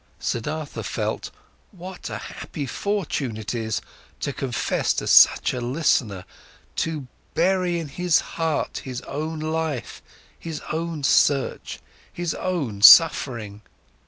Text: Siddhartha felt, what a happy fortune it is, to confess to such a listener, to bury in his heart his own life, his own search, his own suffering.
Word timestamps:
Siddhartha 0.19 0.81
felt, 0.81 1.29
what 1.71 2.09
a 2.09 2.17
happy 2.17 2.65
fortune 2.65 3.37
it 3.37 3.53
is, 3.53 3.81
to 4.21 4.33
confess 4.33 4.95
to 4.95 5.05
such 5.05 5.53
a 5.53 5.61
listener, 5.61 6.25
to 6.77 7.05
bury 7.35 7.77
in 7.77 7.87
his 7.87 8.19
heart 8.33 8.79
his 8.79 9.01
own 9.01 9.39
life, 9.39 10.01
his 10.39 10.59
own 10.73 11.03
search, 11.03 11.77
his 12.11 12.33
own 12.33 12.81
suffering. 12.81 13.61